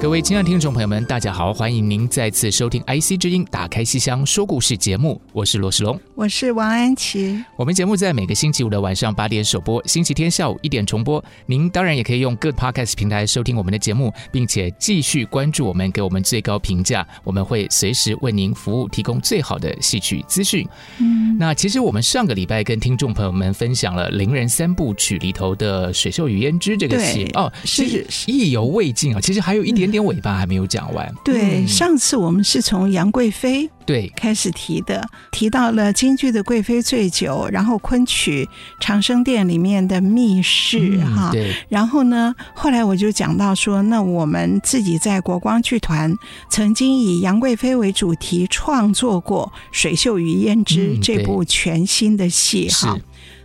[0.00, 7.42] 各位亲爱的听众朋友们，大家好，欢迎您再次收听 IC 之音打开西厢说故事节目，我是罗世龙，我是王安琪。
[7.56, 11.22] 我们节目在每个星期五的晚上八点首播，星期天下午一点重播。
[11.46, 17.04] 您当然也可以用各 Podcast 平台收听我们的节目，并且继续关注我们，给我们最高评价。
[17.24, 20.64] 我们会随时为您服务，提供最好的戏曲资讯。
[20.98, 29.20] 嗯，那其实我们上个礼拜跟听众朋友们分享了《伶人三部曲》里头的《水袖与胭脂》这个戏哦，是意犹未尽啊。
[29.20, 29.88] 其实还有一点。
[29.88, 31.12] 点尾巴还没有讲完。
[31.24, 38.48] 对，上次我们是从杨贵妃对开始提的，提到了京剧的贵妃醉酒，然后昆曲
[38.80, 41.30] 长生殿里面的密室哈。
[41.32, 41.54] 对。
[41.68, 46.14] 然后呢，后来我就讲到说，那我们自己在国光剧团
[46.50, 52.98] 曾经以杨贵妃为主题创作过《水袖与胭脂》这部全新的戏哈。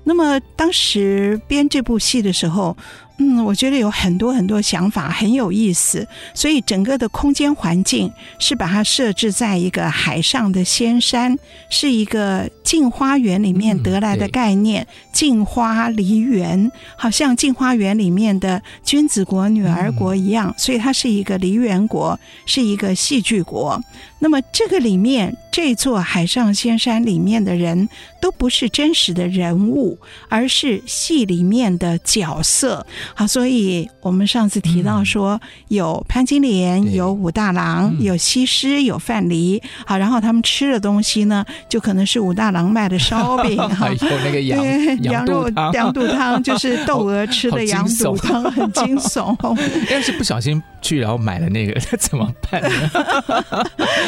[0.06, 2.76] 那么当时编这部戏的时候。
[3.18, 6.08] 嗯，我觉得有很多很多想法，很有意思。
[6.34, 11.38] 所以整个的空间环境是把它设置在一个海上的仙山，
[11.70, 14.86] 是一个镜花园里面得来的概念。
[15.12, 23.80] 镜、嗯、花梨园，好像镜花园里面的君子国、女儿国一样，所以它是一个梨园国，是一个戏剧国。
[24.18, 27.88] 那么这个里面，这座海上仙山里面的人
[28.22, 30.00] 都不是真实的人物，
[30.30, 32.86] 而是戏里面的角色。
[33.14, 39.62] 好，所以我们上次提到说，有潘金莲，有武大郎，有西施，有范蠡。
[39.86, 44.64] 好，然后他们吃的东西呢，就可能是武大郎卖的烧饼， 还，有那个羊
[45.04, 49.36] 羊肉羊肚汤， 就是窦娥吃的羊肚汤，很惊悚。
[49.92, 52.70] 要是不小心去，然后买了那个，那怎么办呢？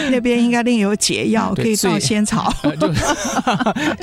[0.10, 2.54] 那边应该另有解药，可以做仙草。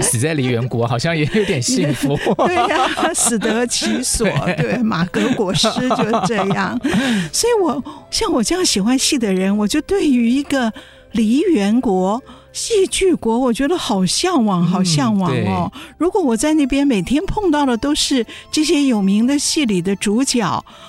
[0.00, 2.18] 死在梨园国，好像也有点幸福。
[2.46, 4.26] 对呀、啊，死得其所。
[4.56, 4.81] 对。
[4.82, 6.78] 马革裹尸就是这样，
[7.32, 10.72] 所以我像我这样喜欢戏的人，我就对于一个
[11.12, 12.22] 梨园国。
[12.52, 15.70] 戏剧国，我觉得好向往，好向往哦！
[15.74, 20.42] 嗯、如果我在那边每天碰到的都是这些有名的戏里的主角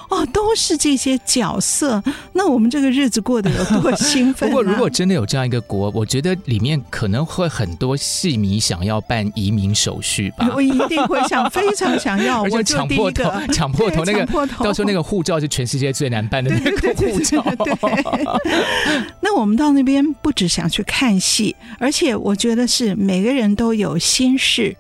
[0.09, 2.03] 哦，都是这些角色，
[2.33, 4.51] 那我们这个日子过得有多兴奋、啊？
[4.51, 10.49] 不过，如果真的有这样一个国，我觉得里面可能会很多戏迷想要办移民手续吧。
[10.55, 14.25] 我一定会想，非常想要， 我就抢破头，抢破头那个，
[14.59, 17.41] 到时候那个护照是全世界最难办的那个护照。
[17.63, 17.73] 对，
[19.21, 21.52] 那我们到那边不只想去看戏。
[21.79, 24.75] 而且我觉得是每个人都有心事。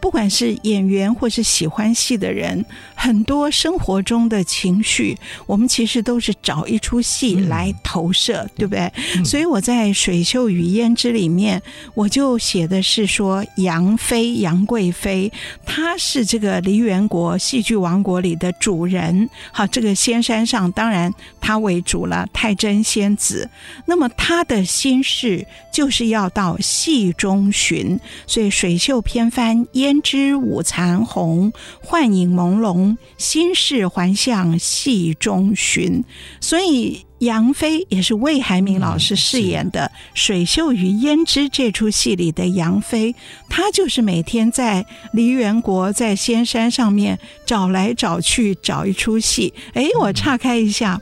[0.00, 2.64] 不管是演员或是喜欢戏的人，
[2.94, 5.16] 很多生活中的情绪，
[5.46, 8.92] 我们其实都是找一出戏来投射，嗯、对不对？
[9.16, 11.60] 嗯、所以我在《水袖与胭脂》里面，
[11.94, 15.32] 我就写的是说，杨妃杨贵妃，
[15.66, 19.28] 她是这个梨园国戏剧王国里的主人。
[19.50, 23.50] 好，这个仙山上当然她为主了，太真仙子。
[23.86, 29.87] 那么她的心事就是要到戏中寻，所以水袖偏翻胭。
[29.88, 31.50] 胭脂舞残红，
[31.80, 36.04] 幻影朦胧，心事还向戏中寻。
[36.42, 43.14] 所以杨妃也是魏海敏老师饰演的《水袖与胭脂》这出戏里的杨妃，
[43.48, 49.54] 她就是每天在梨园国在仙山上面找来找去找一出戏。
[49.72, 51.00] 哎，我岔开一下。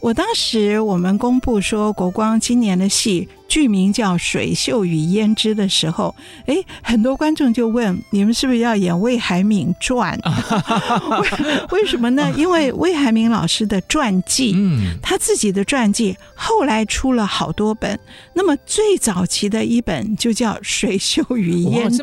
[0.00, 6.14] 我当时我们公布说国光今年的戏剧名叫《水袖与胭脂》的时候，
[6.46, 10.18] 哎，很多观众就问：你们是不是要演魏海敏传？
[11.70, 12.32] 为为什么呢？
[12.36, 17.98] 因为魏海敏老师的传记，嗯，他自己的传记后来出了好多本。
[18.32, 22.02] 那么最早期的一本就叫《水袖与胭脂》，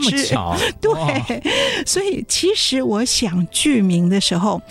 [0.80, 1.42] 对，
[1.86, 4.62] 所以其实我想剧名的时候。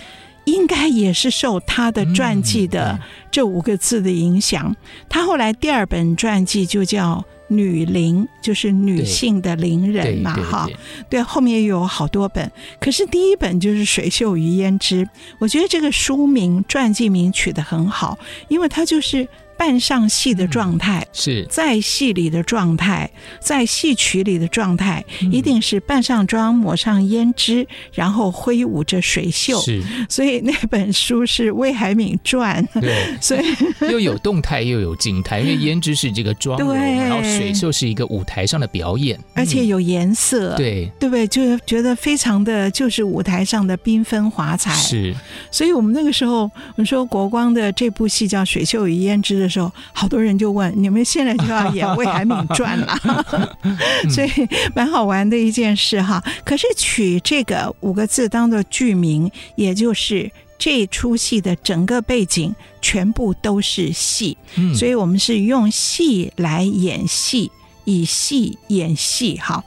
[0.46, 2.98] 应该也是受他的传记的
[3.31, 4.75] 这五个字的影响。
[5.08, 10.69] 他后来第二本传记就叫《女伶，就是女性的伶人嘛，哈，
[11.10, 12.50] 对，后面又有好多本，
[12.81, 15.04] 可是第一本就是《水袖与胭脂》，
[15.38, 18.19] 我觉得这个书名传记名取得很好，
[18.49, 19.28] 因为它就是。
[19.56, 23.11] 扮上戏的状态、嗯、是在戏里的状态，
[23.41, 29.58] 在戏曲里的状态，嗯、一定是扮上妆、抹上胭脂，然后挥舞着水袖。
[29.61, 32.62] 是，所以那本书是《魏海敏传》。
[32.81, 33.43] 对， 所以
[33.91, 40.55] 又有动态又有静态， 因为胭脂是这个妆容，对然后水袖是一个舞台上的表演，而且有颜色。
[40.55, 41.26] 嗯、对，对不对？
[41.26, 44.75] 就觉得非常的就是舞台上的缤纷华彩。
[44.75, 45.14] 是，
[45.50, 49.45] 所以我们那个时候，我们说国光的这部戏叫《水袖与胭脂》的。
[49.46, 53.56] 的时候，好多人就问：你们现在就要演《魏海敏传》了？
[54.10, 54.28] 所以
[54.75, 56.22] 蛮好玩的一件事哈。
[56.44, 60.28] 可是取这个五个字当做剧名，也就是
[60.58, 64.37] 这出戏的整个背景全部都是戏，
[64.75, 67.52] 所以我们是用戏来演戏，
[67.84, 69.62] 以戏演戏哈。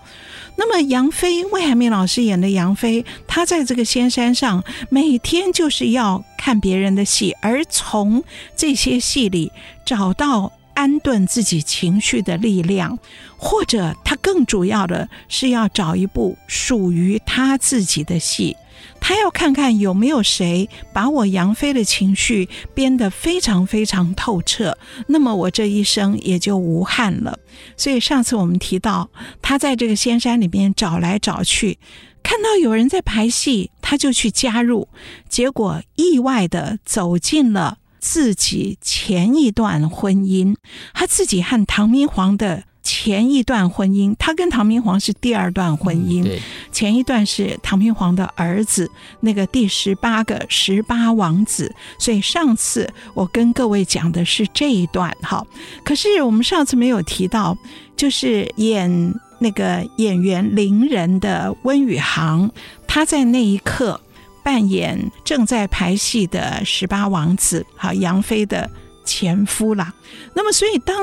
[0.60, 8.22] 那么杨飞，魏海敏老师演的杨飞，他在这个仙山上，每天就是要看别人的戏，而从
[8.58, 9.54] 这些戏里
[9.86, 12.98] 找到安顿自己情绪的力量，
[13.36, 18.56] 或者他更主要的是要找一部属于他自己的戏。
[19.02, 24.78] 他要看看有没有谁把我杨飞的情绪编得非常非常透彻，
[25.08, 27.38] 那么我这一生也就无憾了。
[27.76, 29.10] 所以上次我们提到，
[29.42, 31.78] 他在这个仙山里面找来找去，
[32.24, 34.88] 看到有人在排戏，他就去加入，
[35.28, 40.56] 结果意外地走进了自己前一段婚姻，
[40.94, 42.64] 他自己和唐明皇的。
[42.82, 46.24] 前一段婚姻，他跟唐明皇是第二段婚姻。
[46.24, 46.42] 对，
[46.72, 51.72] 前一段是唐明皇的儿子，那个第十八个十八王子。
[52.00, 55.46] 所以上次我跟各位讲的是这一段哈。
[55.84, 57.56] 可是我们上次没有提到，
[57.96, 62.50] 就是演那个演员伶人的温宇航，
[62.88, 64.02] 他在那一刻
[64.50, 68.68] 扮演正在排戏的十八王子，好，杨飞的。
[69.06, 69.94] 前夫啦，
[70.36, 70.96] 那么所以当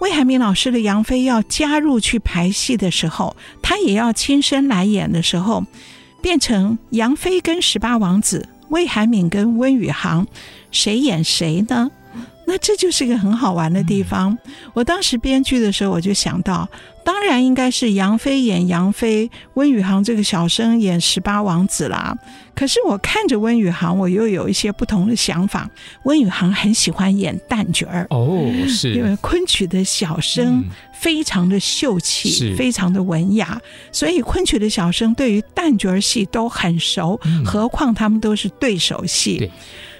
[0.00, 5.64] 魏海敏老师的杨飞要加入去排戏的时候，他也要亲身来演的时候，
[6.20, 10.26] 变成杨飞跟十八王子，魏海敏跟温宇航，
[10.72, 11.88] 谁演谁呢？
[12.46, 14.36] 那这就是一个很好玩的地方。
[14.72, 16.68] 我当时编剧的时候，我就想到。
[17.08, 22.14] 当然应该是杨飞演杨飞，温宇航这个小生演十八王子啦。
[22.54, 25.70] 可是我看着温宇航，我又有一些不同的想法。
[26.02, 30.62] 温宇航很喜欢演旦角儿哦，是因为昆曲的小生
[31.00, 33.58] 非常的秀气，是非常的文雅，
[33.90, 39.50] 所以昆曲的小生对于旦角儿戏都很熟，嗯、何况他们都是对手戏，对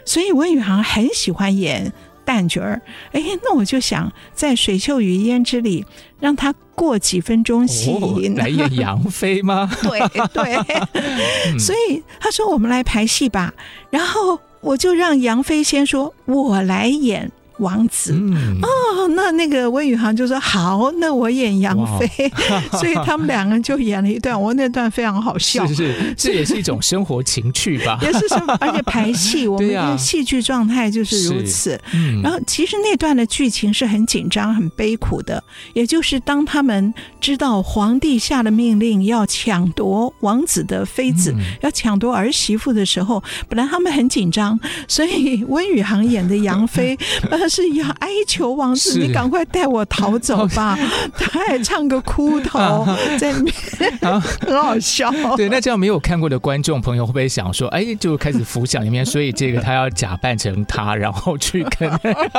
[0.04, 1.90] 所以温宇航很喜欢演。
[2.28, 2.82] 旦角儿，
[3.12, 5.86] 哎，那我就想在《水袖与胭脂》里
[6.20, 9.70] 让他过几分钟戏，哦，来演杨飞吗？
[9.82, 9.98] 对
[10.34, 13.54] 对，所以他说我们来排戏吧，
[13.88, 17.32] 然后我就让杨飞先说，我来演。
[17.58, 22.08] 王子、嗯、哦，那那个温宇航就说好，那我演杨飞，
[22.78, 31.78] 所以他们两个人就演了一段，我那段非常好笑，是是，这也是一种生活情趣吧，也是什么，而且排戏， 我们的戏剧状态就是如此。
[31.92, 46.96] 嗯、然后其实那段的剧情是很紧张、很悲苦的，也就是当他们知道皇帝下了命令要抢夺王子的妃子，嗯、要抢夺儿媳妇的时候，本来他们很紧张，所以温宇航演的杨飞。
[47.48, 50.78] 是要哀求王子，你赶快带我逃走吧！
[51.18, 52.86] 他还唱个哭头
[53.18, 55.12] 在里面，啊、很好笑。
[55.36, 61.90] 对，那这样没有看过的观众朋友会不会想说，哎，就开始浮想里面，所以这个他要假扮成他，然后去跟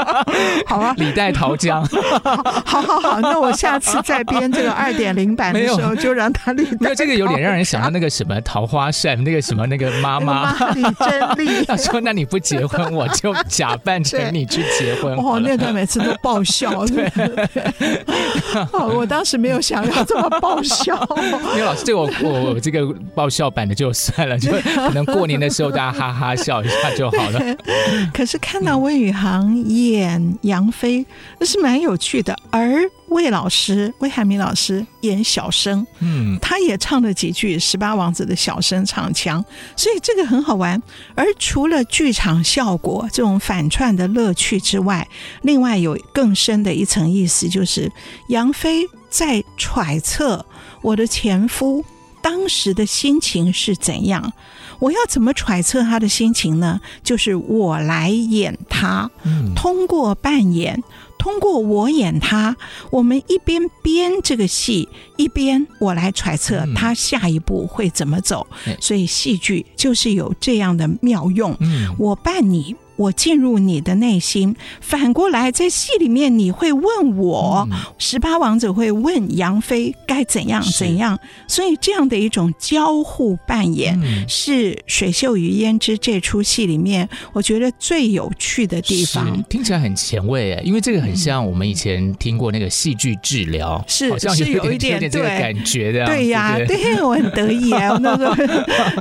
[0.66, 1.84] 好啊，李代桃僵。
[2.66, 6.78] 好好好，那我下次再编这个二点零版的时候，就让他李代。
[6.80, 17.12] 没有这个有点让人想到那个什么桃花扇，那个什么那个妈妈李珍丽，他说：“那你不结婚，我就假扮成你去结婚。”哦，那段每次都爆笑，对，
[18.96, 20.96] 我当时没有想要这么爆笑。
[21.54, 27.40] 因为老师，这个我我这个爆笑版的就算了，就可能过年的时候大家哈哈笑一下就好了。
[28.14, 31.06] 可是看到温宇航演杨飞，
[31.40, 32.82] 那是蛮有趣的，而。
[33.10, 39.44] 魏老师，魏海明老师演小生，嗯，他也唱了几句十八王子的小生唱腔，
[39.76, 40.82] 所以这个很好玩。
[41.16, 45.08] 而除了剧场效果这种反串的乐趣之外，
[45.42, 47.92] 另外有更深的一层意思，就是
[48.28, 50.46] 杨飞在揣测
[50.82, 51.84] 我的前夫
[52.22, 54.32] 当时的心情是怎样。
[54.80, 56.80] 我要怎么揣测他的心情呢？
[57.04, 59.10] 就是我来演他，
[59.56, 60.82] 通过扮演。
[61.20, 62.58] 通过我演他，
[62.90, 68.48] 我们一边编这个戏，一边我来揣测他下一步会怎么走。
[68.66, 71.56] 嗯、所以戏剧就是有这样的妙用。
[71.60, 72.76] 嗯，我扮你。
[73.00, 89.42] 我进入你的内心，反过来在戏里面你会问我，嗯、十八王子会问杨妃该怎样怎样，所以这样的一种交互扮演、嗯、是《水袖与胭脂》这出戏里面我觉得最有趣的地方。
[89.44, 96.06] 听起来很前卫哎，因为这个很像我们以前听过那个戏剧治疗，是好像有是有一点有点这个感觉的。
[96.06, 98.36] 对呀，对，对我很得意啊， 那个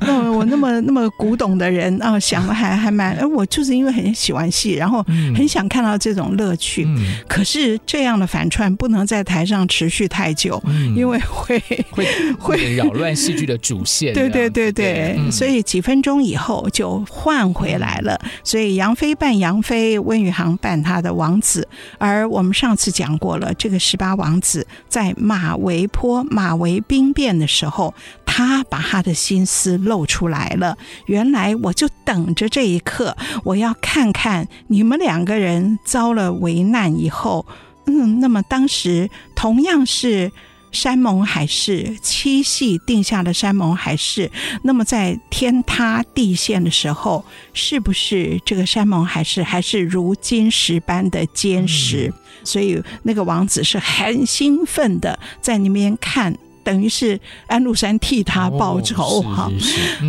[0.03, 3.88] 那我那么那么古董的人啊，想的还还蛮哎，我就是因为。
[3.93, 5.03] 很喜欢戏，然后
[5.35, 6.85] 很想看到这种乐趣。
[6.87, 11.59] 嗯、可是这样的反串不能在台上持续太久，嗯、因为会
[11.91, 12.07] 会
[12.39, 14.13] 会扰乱戏剧的主线。
[14.15, 18.19] 对对对对，所以几分钟以后就换回来了。
[18.45, 21.67] 所以杨飞扮杨飞，温宇航扮他的王子。
[21.99, 27.95] 而我们上次讲过了，这个十八王子在马嵬坡马嵬兵变的时候，
[28.31, 30.77] 他把他的心思露出来了。
[31.07, 33.75] 原来我就等着这一刻，我要。
[33.81, 37.47] 看看你们两个人遭了危难以后，
[37.87, 40.31] 嗯，那么当时同样是
[40.71, 44.31] 山盟海誓，七夕定下的山盟海誓，
[44.63, 52.13] 那么在天塌地陷的时候，是不是这个山盟海誓还是如金石般的坚实？
[52.15, 56.37] 嗯、所以那个王子是很兴奋的在那边看，
[56.69, 59.51] 等于是安禄山替他报仇哈。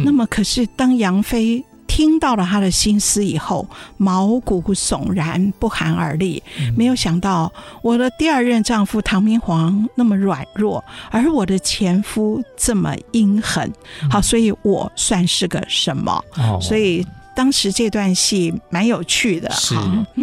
[0.04, 1.64] 那么可是当杨妃。
[1.92, 6.42] 听到了他的心思以后，毛骨悚然，不寒而栗。
[6.78, 7.52] 没有想到
[7.82, 13.74] 我的第二任丈夫唐明皇那么软弱，而我的前夫这么阴狠。
[14.10, 16.24] 好，所以我算是个什么？
[16.62, 17.04] 所以。
[17.36, 19.76] 当时这段戏蛮有趣的，是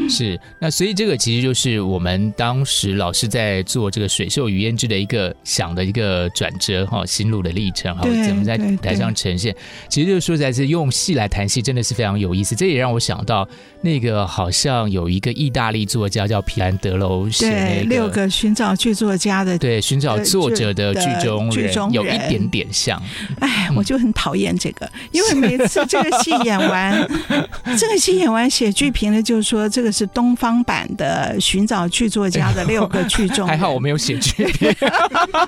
[0.09, 9.55] 是，那所以这个其实就是我们当时老师在做这个《水袖与胭脂》的一个想的一个转折哈，心路的历程哈，怎么在台上呈现？
[9.89, 12.55] 其实就是说，在这用戏来谈戏，真的是非常有意思。
[12.55, 13.49] 这也让我想到
[13.87, 23.01] 那个好像有一个意大利作家叫皮兰德罗写那个六个寻找剧作家的，对，寻找作者的剧中人，有一点点像。
[23.39, 27.09] 哎，我就很讨厌这个，因为每次这个戏演完。
[27.79, 33.47] 这个戏演完，写剧评的就是说，这个是东方版的《寻找剧作家的六个剧中人》。
[33.49, 34.69] 还好我没有写剧评，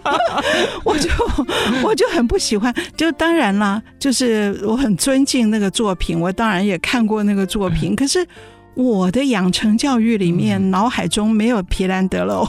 [0.84, 1.10] 我就
[1.82, 2.72] 我就很不喜欢。
[2.96, 8.27] 就当然啦，就是我很尊敬那个作品，我当然也看过那个作品，可是。
[8.74, 12.38] 我的养成教育里面，脑海中没有皮兰德了，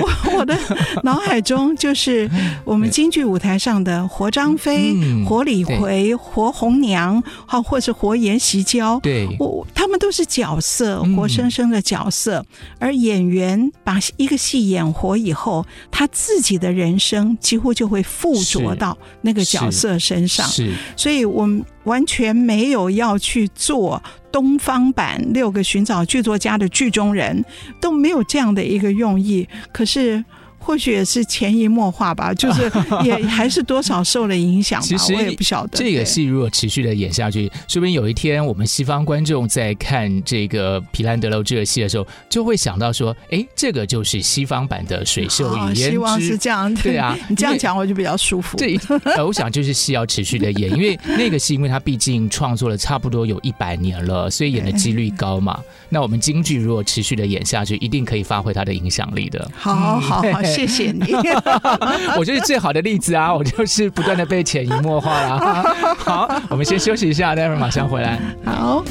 [0.00, 0.58] 我我的
[1.02, 2.30] 脑海中就是
[2.64, 4.96] 我们京剧舞台上的活张飞、
[5.26, 8.98] 活李逵、活红娘，好，或是活阎锡娇。
[9.00, 12.42] 对，我他们都是角色，活生生的角色。
[12.78, 20.46] 而演员把一个戏演活以后，他自己的人生几乎就会附着到那个角色身上。
[20.48, 24.02] 是，所以我们完全没有要去做。
[24.32, 27.44] 东方版六个寻找剧作家的剧中人
[27.80, 30.24] 都没有这样的一个用意，可是。
[30.64, 32.70] 或许也是潜移默化吧， 就是
[33.04, 34.86] 也还是多少受了影响吧。
[34.86, 35.76] 其实我也不晓得。
[35.76, 46.74] 这个戏如果持续的演下去，说不定有一天我们西方观众在看这个皮兰德楼这个戏的时候，就会想到说：“哎，这个就是西方版的《水袖与胭脂》。”希望是这样。
[46.76, 48.56] 对啊， 你这样讲我就比较舒服。
[48.56, 48.78] 对，
[49.24, 55.60] 我想就是戏要持续的演，因为那个戏，因为它毕竟创作了差不多有一百年了，所以演的几率高嘛。
[55.90, 59.50] 那我们京剧如果持续的演下去，一定可以发挥它的影响力的。
[59.54, 60.22] 好好好。
[60.54, 61.14] 谢谢你，
[62.18, 63.32] 我就是最好的例子啊！
[63.34, 65.96] 我就是不断的被潜移默化了。
[65.98, 68.18] 好，我们先休息一下，待会儿马上回来。
[68.44, 68.84] 好。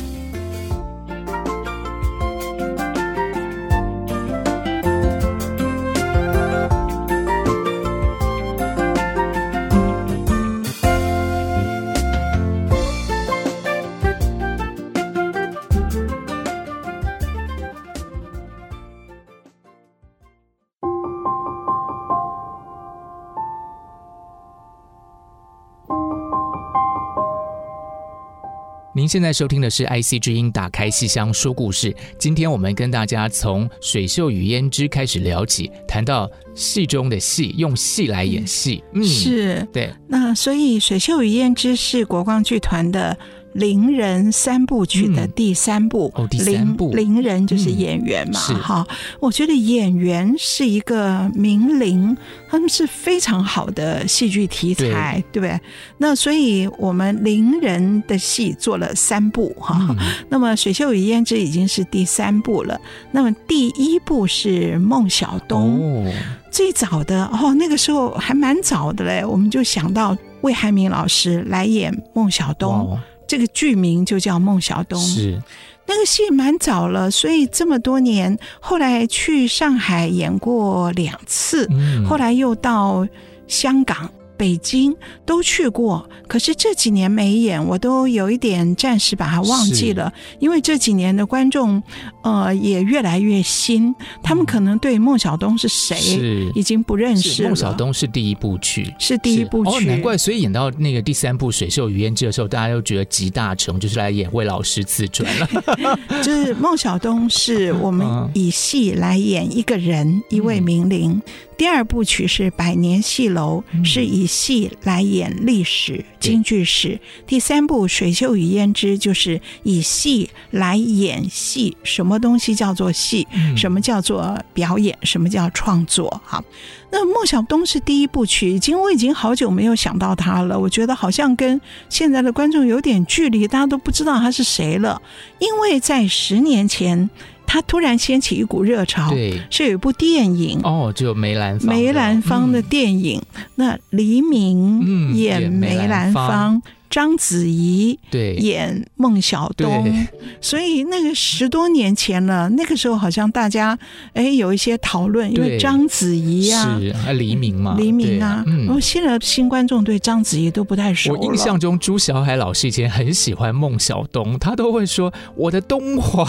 [29.04, 31.94] 您现在收听的是 IC 之音，打开戏箱说故事。
[32.18, 38.82] 今天我们跟大家从《水袖与胭脂》开始聊起，谈到戏中的戏，用戏来演戏。
[38.94, 39.94] 嗯，是，对。
[40.08, 43.18] 那所以《水袖与胭脂》是国光剧团的
[43.54, 48.96] 伶人三部曲的第三部，嗯、哦，第三部，伶人就是演员嘛，哈、嗯。
[49.20, 52.16] 我觉得演员是一个名伶，
[52.50, 55.60] 他们是非常好的戏剧题材，对，不对？
[55.98, 59.98] 那所以我们伶人的戏做了三部，哈、嗯。
[60.30, 62.80] 那么《水袖与胭脂》已经是第三部了。
[63.12, 66.14] 那么第一部是孟小冬，哦、
[66.52, 73.00] 最早的哦，那个时候还蛮早的嘞，我们就想到魏海敏老师来演孟小冬。
[73.34, 75.42] 这个剧名就叫孟小冬，是
[75.88, 83.08] 那个戏蛮早了，所以这么多年，后来去上海演过两次，嗯、后来又到
[83.48, 84.08] 香港。
[84.44, 84.94] 北京
[85.26, 90.12] 都去过，可是这几年没演，我都有一点暂时把它忘记了。
[90.38, 91.82] 因为这几年的观众，
[92.24, 97.48] 呃，也越来越新，他们可能对孟小冬是谁是已经不认识了。
[97.48, 99.72] 孟小冬是第一部曲，是第一部曲。
[99.72, 105.48] 哦，难怪，所以演到那个第三部《水秀与胭脂》的时候，大家都觉得集大成，就是来演魏老师自传了。
[106.22, 111.22] 就是孟小冬是我们以戏来演一个人，嗯、一位名伶。
[111.56, 117.00] 第二部曲是《百年戏楼》，是以戏来演历史、京剧史。
[117.28, 121.78] 第三部《水袖与胭脂》就是以戏来演戏。
[121.84, 123.28] 什么东西叫做戏？
[123.56, 124.98] 什么叫做表演？
[125.04, 126.22] 什么叫创作？
[126.26, 126.44] 哈，
[126.92, 130.60] 那孟小冬是第一部曲，已经我已经好久没有想到他了。
[130.60, 135.00] 我觉得好像跟现在的观众有点距离，大家都不知道他是谁了，
[135.38, 137.10] 因为在十年前。
[137.46, 146.62] 他突然掀起一股热潮，对，是有一部电影哦，就梅兰芳梅兰芳的电影，嗯、那黎明演梅兰芳。
[146.94, 148.36] 章子怡对。
[148.36, 149.92] 演孟小冬，
[150.40, 153.76] 所以那个十多年前了，那个时候好像大家
[154.14, 161.16] 哎有一些讨论，因为章子怡啊，是啊黎明嘛，黎明啊，然后现在新观众对章子怡都不太熟。
[161.16, 166.24] 我印象中朱小海老师以前很喜欢孟小冬，他都会说我的东华，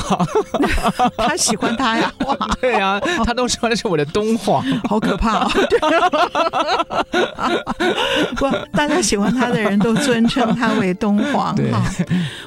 [1.18, 2.10] 他喜欢他呀，
[2.62, 5.50] 对啊，他都说那是我的东华，好可怕哦。
[8.36, 10.53] 不，大家喜欢他的人都尊称。
[10.54, 11.92] 他为东皇 哈，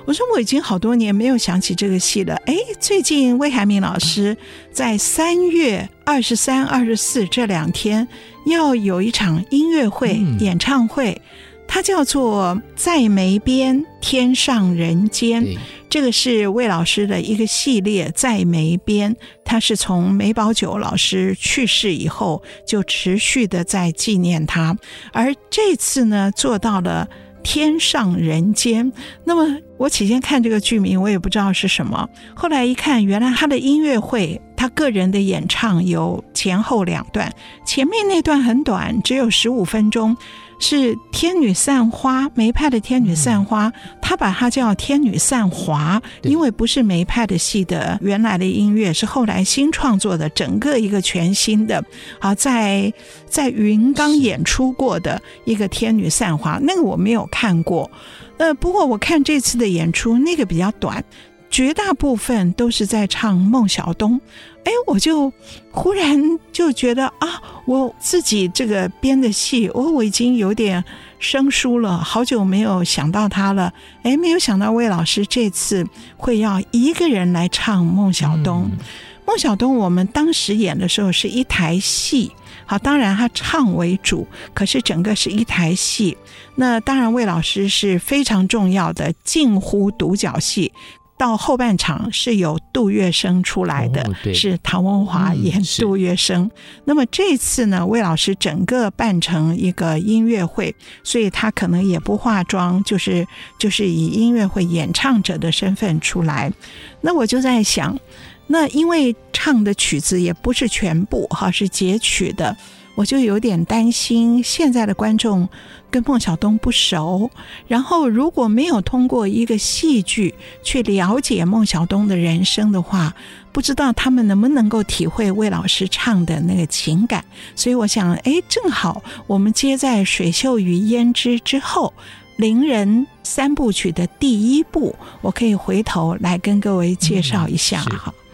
[0.05, 2.35] 我说我已经好多年没有想起这个戏了。
[2.45, 4.35] 哎，最近魏海敏老师
[4.71, 8.07] 在三月二十三、二十四这两天
[8.45, 11.21] 要有一场音乐会、演唱会，
[11.67, 15.43] 它叫做《在梅边天上人间》。
[15.89, 24.77] 这个是魏老师的一个系列，《在梅边》，他是从梅葆玖老师去世以后就持续的在纪念他，
[25.13, 27.07] 而这次呢，做到了。
[27.47, 28.91] 天上人间，
[29.23, 32.09] 那么我起先看这个剧名，我也不知道是什么。
[32.35, 37.33] 后来一看，原来他的音乐会，他个人的演唱有前后两段，
[37.65, 40.17] 前面那段很短，只有十五分钟。
[40.59, 51.83] 是天女散花，梅派的天女散花，他把它叫天女散华，因为不是梅派的戏的原来的音乐，是后来新创作的，整个一个全新的，
[52.19, 52.91] 好在
[53.27, 57.89] 在云冈演出过的一个天女散花，那个我没有看过，
[58.37, 61.03] 呃，不过我看这次的演出，那个比较短。
[61.49, 64.19] 绝大部分都是在唱孟小冬，
[64.67, 65.31] 哎，我就
[65.71, 66.19] 忽然
[66.51, 70.83] 就觉得啊，我自己这个编的戏，我我已经有点
[71.19, 73.71] 生疏了，好久没有想到他了，
[74.03, 78.69] 哎，没有想到魏老师这次会要一个人来唱孟小冬。
[78.69, 78.77] 嗯、
[79.25, 82.29] 孟小冬，我们当时演的时候是一台戏，
[82.65, 86.17] 好，当然他唱为主，可是整个是一台戏。
[86.55, 90.73] 那当然，魏老师是非常重要的，近乎独角戏。
[91.17, 96.35] 到后半场是由杜月笙出来的，哦、是唐文华演杜月笙。
[96.35, 96.51] 嗯、
[96.85, 103.27] 那么这次呢，魏老师整个办成一个音乐会，所以他可能也不化妆，就是
[103.59, 106.53] 就是以音乐会演唱者的身份出来。
[107.01, 107.97] 那我就在想，
[108.45, 112.55] 那因为唱的曲子也不是全部哈，是截取的。
[112.97, 115.47] 我就有点担心，现在的观众
[115.91, 117.29] 跟孟小冬不熟，
[117.67, 120.33] 然后如果没有通过一个戏剧
[120.63, 123.13] 去了解孟小冬的人生的话，
[123.51, 127.23] 不知道他们能不能够体会魏老师唱的那个情感。
[127.55, 131.93] 所以我想，哎，正好我们接在《水袖与胭脂》之后，
[132.37, 138.07] 伶人三部曲的第一部，我可以回头来跟各位介绍一下哈。
[138.07, 138.26] 嗯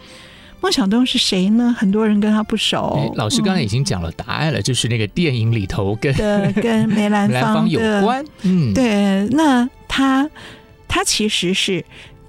[0.64, 1.76] 孟小冬是谁呢？
[1.78, 3.12] 很多人跟他不熟。
[3.16, 6.10] 老师刚才已经讲了答案了，嗯、就是那个电影里头跟
[6.56, 8.24] 跟梅兰芳，梅兰芳有关。
[8.44, 10.26] 嗯，对，那他
[10.88, 11.84] 他其实是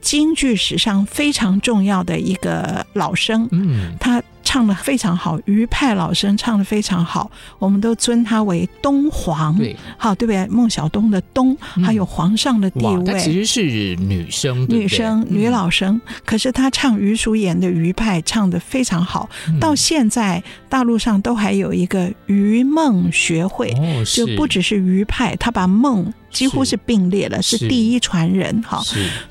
[0.05, 3.49] 京剧史上非常重要的一个老生。
[3.51, 4.21] 嗯，他。
[4.47, 9.57] 唱的非常好，余派老生唱的非常好，我们都尊他为东皇。
[9.57, 10.47] 对，好，对不对？
[10.47, 13.03] 孟小冬的东，还有皇上的地位。
[13.03, 15.99] 她其实是女生，女生，女老生。
[16.23, 19.27] 可是她唱余叔岩的余派唱的非常好，
[19.59, 23.73] 到现在大陆上都还有一个余梦学会，
[24.05, 26.13] 就不只是余派，他把孟。
[26.35, 26.77] 几乎是。
[26.85, 27.67] 并列了，是，是。
[27.67, 28.79] 第一传人哈，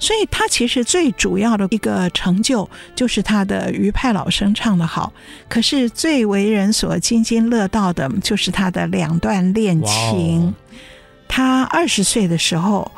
[0.00, 5.12] 所以他其实最主要的一个成就就是他的余派老生唱的好，
[5.48, 10.52] 可是最为人所津津乐道的就是他的两段恋情。
[11.28, 12.90] 他二十岁的时候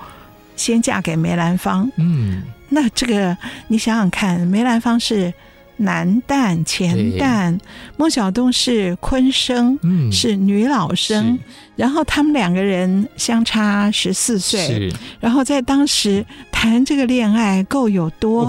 [0.57, 3.37] 先嫁给梅兰芳，嗯，那这个
[3.69, 5.35] 你想想看，梅兰芳是。
[5.77, 7.59] 男旦、前旦，
[7.97, 11.39] 孟小冬是昆生，嗯，是女老生，
[11.77, 16.25] 然后他们两个人相差十四岁，然后在当时
[16.57, 18.47] 谈这个恋爱够有多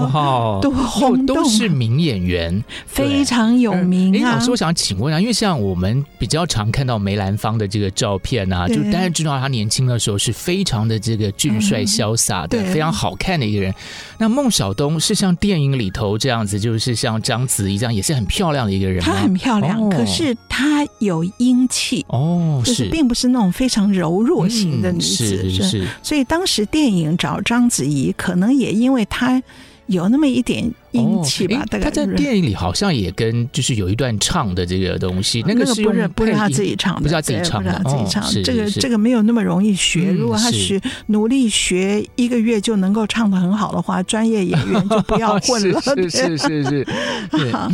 [0.62, 4.36] 多轰动，都是名演员，非常有名啊。
[4.36, 13.74] 老师，我想请问啊，因为像我们比较常看到梅兰芳的这个照片啊，就大家知道他年轻的时候是非常的这个俊帅潇洒的，非常好看的一个人。
[14.16, 17.18] 那孟小冬是像电影里头这样子，就是像。
[17.20, 22.88] 章子怡这样也是很漂亮的一个人，她很漂亮，哦、可是她有英气哦，就是。
[22.90, 29.42] 并不是那种非常柔弱型的女子，是，是，所以当时电影找章子怡，可能也因为他。
[29.88, 31.64] 有那么一点英气吧？
[31.70, 37.00] 大概、哦、他在电影里好像也跟就是有一段唱的这个东西，那个是不是不是他自己唱的？
[37.00, 38.22] 不是他自己唱的，自己唱。
[38.44, 40.12] 这个这个没有那么容易学。
[40.12, 45.80] 如果他学努力学一个月就能够唱的很好的话，专业演员就不要 混了。
[45.80, 46.86] 是是是是。
[47.50, 47.70] 好，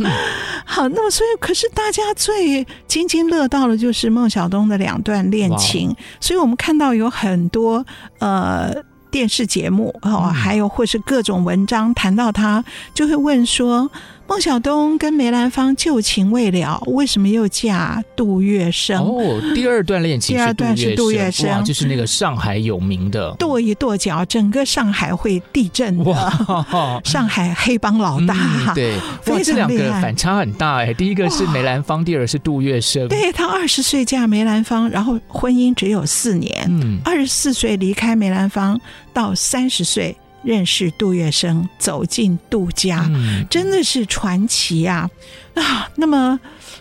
[0.65, 7.85] 好，那么所以，可是大家最津津乐道的就是孟小冬的两段恋情，所以我们看到有很多
[8.21, 8.73] 呃。
[9.15, 13.89] 电视节目哦，还有或是各种文章谈到他，就会问说。
[14.27, 18.97] 孟小冬跟梅兰芳旧情未了，为什么又嫁杜月笙？
[18.97, 27.01] 哦，第二段恋情， 第二段是杜月笙，就是那个上海有名的，跺一跺脚，整个上海会地震的，哇。
[27.05, 28.35] 上海黑帮老大，
[28.69, 30.93] 嗯、对， 非常厉害，反差很大哎。
[30.95, 33.07] 第一个是梅兰芳，第二是杜月笙。
[33.07, 38.81] 对，他二十岁嫁梅兰芳，然后婚姻只有四年，嗯，二十四岁离开梅兰芳，
[39.13, 40.17] 到三十岁。
[40.45, 45.09] 认识杜月笙，走进杜家，嗯、真的是传奇啊！
[45.55, 46.39] 啊，那么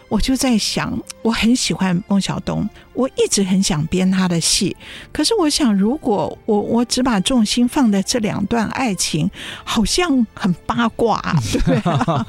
[0.10, 4.76] 我就在想，我很喜欢孟小冬，我一直很想编他的戏。
[5.12, 9.30] 可是我想，如果我我只把重心放在这两段爱情，
[9.63, 11.21] 好像很八卦，
[11.65, 12.26] 对啊。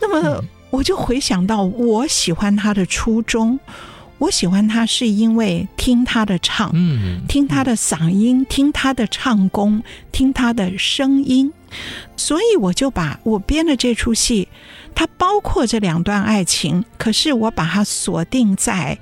[0.00, 3.58] 那么我就回想到我喜欢他的初衷。
[4.22, 9.82] 我喜欢他是因为听他的唱，嗯，听他的嗓音，听他的唱功，
[10.12, 11.52] 听他的声音，
[12.16, 14.46] 所以我就把我编的这出戏，
[14.94, 18.96] 它包括这两段爱情，可是我把它锁定在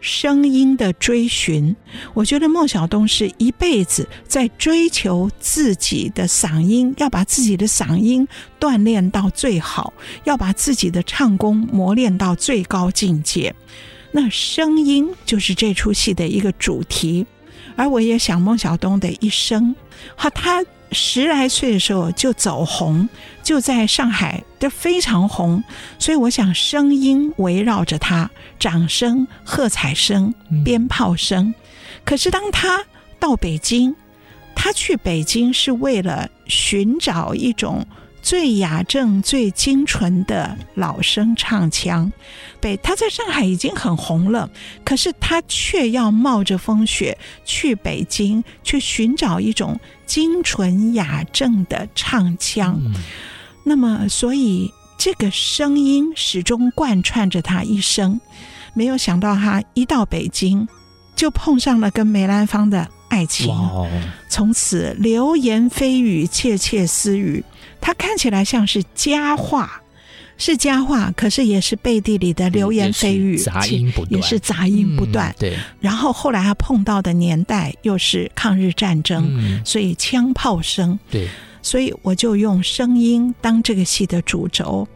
[0.00, 1.74] 声音的追寻。
[2.12, 8.28] 我觉得孟小冬是一辈子在追求自己的嗓音，要把自己的嗓音
[8.60, 13.52] 锻炼到最好，要把自己的唱功磨练到最高境界。
[14.16, 17.26] 那声音就是这出戏的一个主题，
[17.74, 19.74] 而我也想孟小冬的一生，
[20.14, 23.08] 哈，他十来岁的时候就走红，
[23.42, 25.64] 就在上海就非常红，
[25.98, 30.32] 所以我想声音围绕着他，掌声、喝彩声、
[30.64, 31.52] 鞭炮声。
[32.04, 32.84] 可是当他
[33.18, 33.96] 到北京，
[34.54, 37.84] 他去北京是为了寻找一种。
[38.24, 42.10] 最雅正、最精纯的老生唱腔，
[42.58, 44.48] 对，他在上海已经很红了，
[44.82, 52.80] 可是他却要冒着风雪去北京，去寻找一种精纯雅正的唱腔。
[52.82, 52.94] 嗯、
[53.62, 58.18] 那么，所以这个声音始终贯穿着他一生。
[58.72, 60.66] 没有想到，他一到北京，
[61.14, 63.54] 就碰上了跟梅兰芳的爱情，
[64.30, 67.44] 从此流言蜚语、窃窃私语。
[67.84, 69.82] 他看起来像是佳话，
[70.38, 75.30] 是佳话，可是也是背地里的流言蜚语，杂音不断，也是杂音不断。
[75.32, 80.98] 嗯、对，然后后来他碰到的年代又是抗日战争，嗯、所以枪炮声。
[81.10, 81.28] 对，
[81.60, 84.88] 所以我就用声音当这个戏的主轴，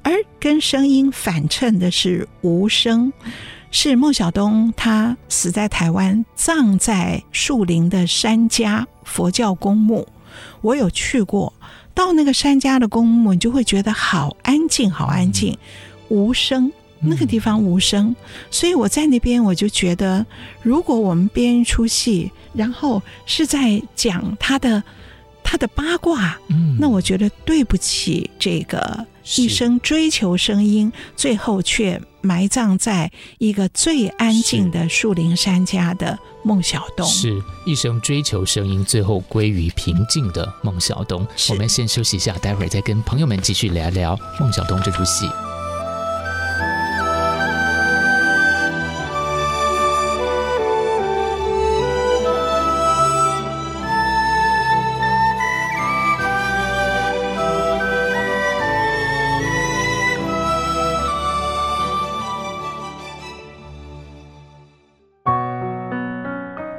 [0.00, 3.12] 而跟声音反衬的是无声，
[3.70, 10.08] 是孟小冬他死在台湾，葬在树林的山家佛教公墓，
[10.62, 11.52] 我有去过。
[11.94, 15.56] 到那个山家的公墓，你就会觉得好安静，好安静，
[16.08, 16.72] 无声。
[17.02, 18.14] 那个地方无声，
[18.50, 20.26] 所以我在那边，我就觉得，
[20.62, 24.82] 如果我们编一出戏，然后是在讲他的
[25.42, 37.06] 他的八卦，嗯，那我觉得对不起这个一生追求声音，最后却埋葬在一个最安静的树林山家的孟小冬。
[37.06, 41.26] 是一生追求声音，最后归于平静的孟小冬。
[41.50, 45.26] 我们先休息一下，待会儿再跟朋友们继续聊聊孟小冬这出戏。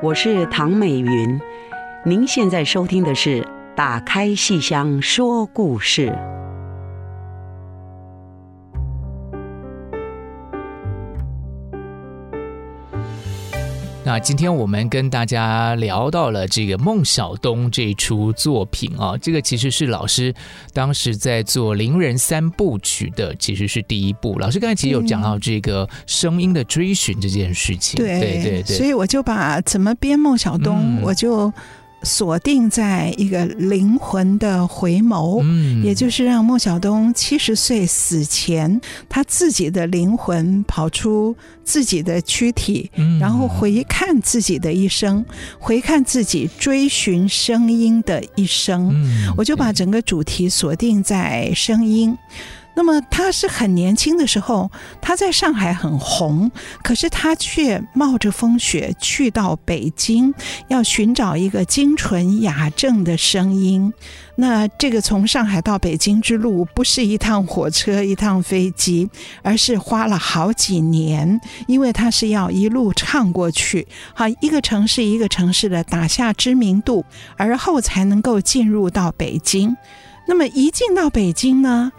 [0.04, 1.40] 我是唐美云，
[2.04, 3.42] 您现在收听的是
[3.76, 6.08] 《打开戏箱说故事》。
[14.12, 20.36] 那今天我们跟大家聊到了这个孟小冬这出作品啊，这个其实是老师
[20.74, 24.38] 当时在做伶人三部曲的，其实是第一部。
[24.38, 31.50] 老师刚才其实有讲到这个声音的追寻这件事情，对对对对，所以我就把怎么编孟小冬，嗯、我就。
[32.04, 45.24] 锁定在一个灵魂的回眸，嗯，也就是让孟小冬七十岁死前，他自己的灵魂跑出自己的躯体，嗯，然后回看自己的一生，
[45.60, 52.18] 回看自己追寻声音的一生，嗯，我就把整个主题锁定在声音。
[52.82, 56.50] 那么他是很年轻的时候，他在上海很红，
[56.82, 60.34] 可是他却冒着风雪去到北京，
[60.67, 63.94] 要寻找一个精纯雅正的声音。
[64.36, 69.08] 那这个从上海到北京之路，不是一趟火车、一趟飞机，
[69.44, 77.06] 而是花了好几年，因为他是要一路唱过去，好，一个城市一个城市的打下知名度，
[77.38, 79.78] 而后才能够进入到北京。
[80.28, 81.91] 那么一进到北京呢，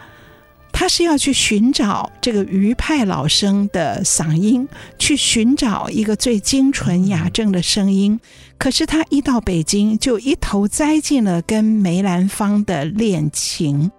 [0.73, 4.67] 他是要去寻找这个余派老生的嗓音，
[4.99, 8.19] 去寻找一个最精纯雅正的声音。
[8.59, 13.91] 可是他一到北京，就一头栽进了跟梅兰芳的恋情。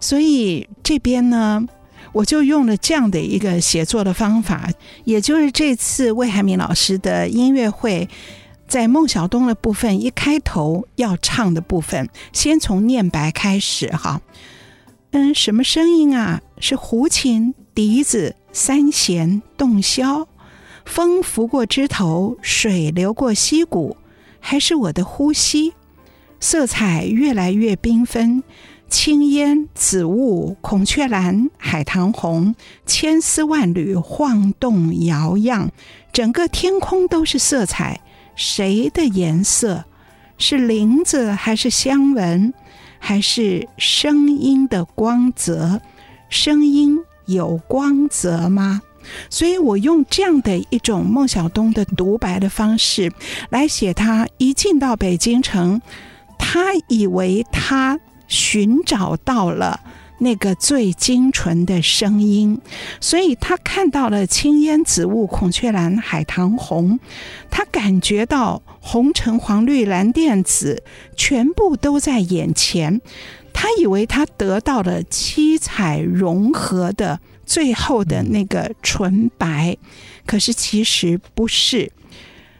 [0.00, 1.66] 所以这边呢，
[2.12, 4.70] 我就用了这样的一个写作的方法，
[5.04, 8.08] 也就是这次魏海敏老师的音乐会，
[8.68, 14.20] 在孟小冬的部分一开头要唱的部分，先从念白开始哈。
[15.16, 16.42] 嗯，什么声音啊？
[16.58, 20.26] 是胡琴、笛子、三弦、洞箫，
[20.84, 23.96] 风拂过枝头，水流过溪谷，
[24.40, 25.72] 还是我的呼吸？
[26.38, 28.42] 色彩越来越缤纷，
[28.90, 35.70] 青烟、紫雾、孔雀蓝、海棠红，千丝万缕晃动摇漾，
[36.12, 38.02] 整个天空都是色彩。
[38.34, 39.86] 谁的颜色？
[40.36, 42.52] 是林子还是香闻？
[42.98, 45.80] 还是声音的光泽，
[46.28, 48.82] 声音有光泽吗？
[49.30, 53.12] 所以我用这样的一种孟小冬的独白的方式
[53.50, 55.80] 来写他一进到北京城，
[56.38, 59.80] 他以为他寻找到了。
[60.18, 62.60] 那个最精纯的声音，
[63.00, 66.98] 所以他看到了青烟紫雾、孔雀蓝、海棠红，
[67.50, 70.82] 他感觉到红橙黄绿蓝靛紫
[71.16, 73.00] 全部都在眼前，
[73.52, 79.76] 他以为他得到了七彩融合的最后的那个纯白，
[80.24, 81.92] 可是其实不是。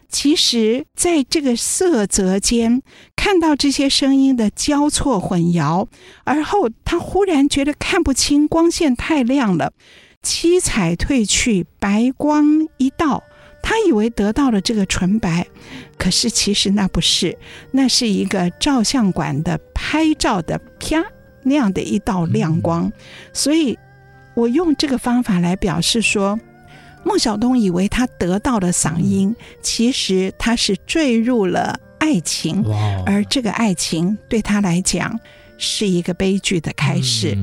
[0.09, 2.81] 其实，在这个色泽间
[3.15, 5.87] 看到这些声音的交错混淆，
[6.25, 9.73] 而后他忽然觉得看不清，光线太亮了，
[10.23, 13.25] 七彩褪去，白光一道，
[13.63, 15.47] 他以为得到了这个纯白，
[15.99, 17.37] 可是其实那不是，
[17.73, 21.05] 那是一个照相馆的拍照的啪
[21.43, 22.91] 那样的一道亮光，
[23.33, 23.77] 所以
[24.35, 26.39] 我用这个方法来表示说。
[27.07, 32.65] 孟小冬以为他得到了嗓音，其实他是坠入了爱情，
[33.07, 35.17] 而这个爱情对他来讲
[35.57, 37.39] 是一个悲剧的开始。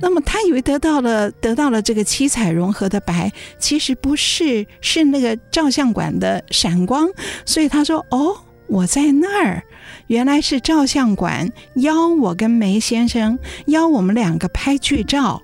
[0.00, 7.08] 那么他以为得到了得到了这个七彩融合的白，其实不是，是那个照相馆的闪光。
[7.44, 8.36] 所以他说：“哦，
[8.68, 9.64] 我在那儿，
[10.06, 15.42] 原来是照相馆邀我跟梅先生，邀我们两个拍剧照。”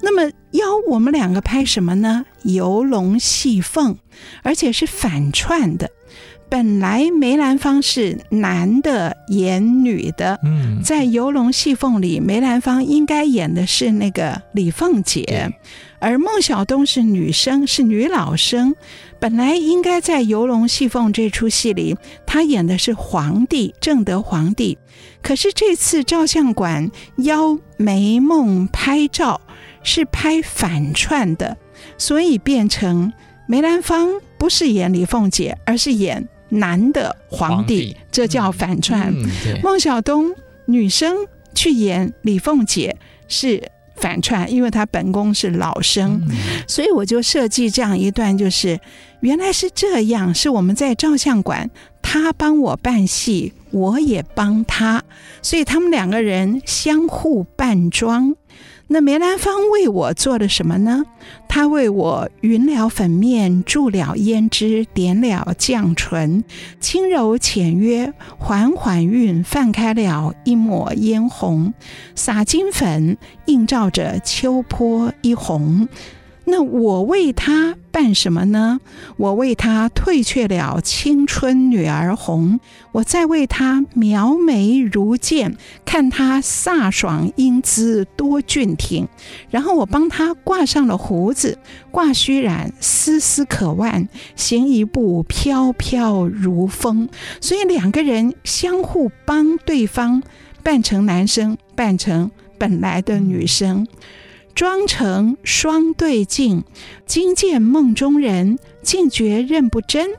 [0.00, 2.24] 那么邀我们两个拍什么呢？
[2.46, 3.96] 游龙戏凤，
[4.42, 5.90] 而且是反串的。
[6.48, 15.52] 本来梅兰芳是男的演女的，嗯，在《游龙戏凤》里，梅兰芳应该演的是那个李凤姐，
[15.98, 18.76] 而孟小冬是女生，是女老生。
[19.18, 24.78] 本来应该在《游龙戏凤》这出戏里，她演的是皇帝，正德皇帝。
[25.22, 29.40] 可是这次照相馆邀梅梦拍照，
[29.82, 31.56] 是拍反串的，
[31.98, 33.12] 所以变成
[33.46, 36.28] 梅兰芳不是演李凤姐，而是演。
[36.48, 39.12] 男的皇帝，这叫反串。
[39.12, 40.32] 嗯嗯、孟小冬
[40.66, 41.12] 女生
[41.56, 43.60] 去演李凤姐是
[43.96, 46.36] 反串，因为她本宫是老生，嗯、
[46.68, 48.78] 所以我就设计这样一段，就是
[49.22, 51.68] 原来是这样，是我们在照相馆，
[52.00, 55.02] 他帮我扮戏，我也帮他，
[55.42, 58.36] 所以他们两个人相互扮装。
[58.88, 61.04] 那梅兰芳为我做了什么呢？
[61.48, 66.44] 他为我匀了粉面，注了胭脂，点了绛唇，
[66.78, 71.74] 轻柔浅约，缓缓晕，泛开了一抹嫣红，
[72.14, 75.88] 洒金粉，映照着秋波一红。
[76.48, 78.80] 那我为他办什么呢？
[79.16, 82.60] 我为他褪却了青春女儿红，
[82.92, 89.08] 我再为他描眉如剑，看他飒爽英姿多俊挺。
[89.50, 91.58] 然后我帮他挂上了胡子，
[91.90, 97.08] 挂须髯丝丝可挽，行一步飘飘如风。
[97.40, 100.22] 所以两个人相互帮对方
[100.62, 103.88] 扮成男生，扮成本来的女生。
[104.56, 106.64] 妆成双对镜，
[107.04, 110.12] 惊见梦中人，竟觉认不真。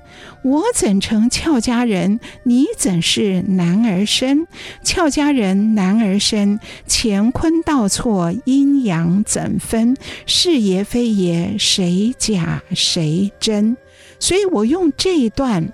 [0.43, 2.19] 我怎成俏佳人？
[2.43, 4.45] 你怎是男儿身？
[4.84, 9.97] 俏佳人，男儿身，乾坤倒错，阴阳怎分？
[10.28, 13.76] 是也非也，谁假谁真？
[14.19, 15.71] 所以我用这一段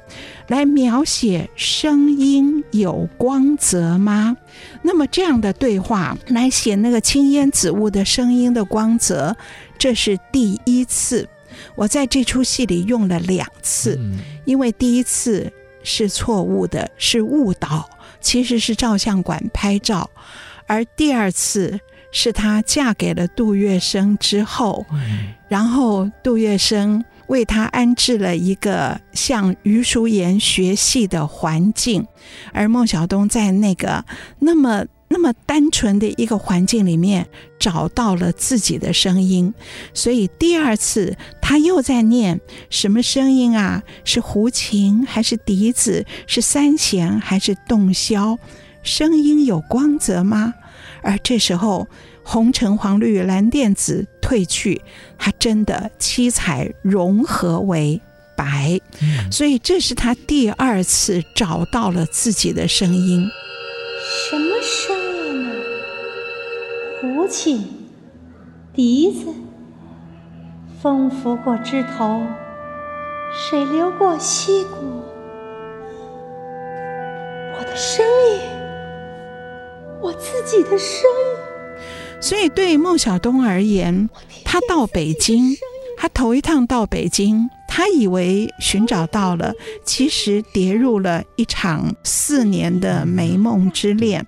[0.47, 4.35] 来描写声音有光泽吗？
[4.83, 9.35] 那么这样的对话来写那个青烟紫雾的声音的光泽，
[9.77, 11.27] 这是第一次。
[11.75, 13.99] 我在这出戏里用了两次，
[14.45, 15.51] 因为第一次
[15.83, 20.09] 是错误的，是误导，其实是照相馆拍照，
[20.67, 21.79] 而第二次
[22.11, 24.85] 是她嫁给了杜月笙之后，
[25.47, 27.03] 然后杜月笙。
[27.33, 32.05] 为他安置了一个向余淑妍学戏的环境，
[32.51, 34.05] 而孟小冬在那个
[34.37, 39.51] 那么那么单纯的一个环境里面找到了自己的声音，
[39.95, 43.81] 所以第二次他又在念什么声音啊？
[44.05, 46.05] 是胡琴还是笛子？
[46.27, 48.37] 是三弦还是洞箫？
[48.83, 50.53] 声音有光泽吗？
[51.01, 51.87] 而这时候。
[52.23, 54.81] 红橙黄绿蓝靛紫褪去，
[55.17, 58.01] 它真的七彩融合为
[58.35, 63.29] 白，嗯、所以这是他第二次找到了自己的声音。
[64.29, 64.95] 什么声
[65.27, 65.55] 音呢？
[67.01, 67.67] 胡琴、
[68.73, 69.27] 笛子，
[70.81, 72.21] 风拂过枝头，
[73.31, 75.03] 水流过溪谷。
[77.55, 78.41] 我的声音，
[80.01, 81.22] 我自己的声音。
[82.23, 84.09] 所以，对孟小冬而言，
[84.45, 85.53] 他到北京，
[85.97, 94.25] 他头一趟到北京，他以为寻找到了，其实跌入了一场四年的美梦之恋。